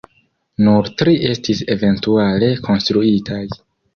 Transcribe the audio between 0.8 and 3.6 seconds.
tri estis eventuale konstruitaj.